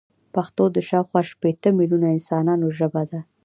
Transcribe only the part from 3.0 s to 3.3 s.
ده.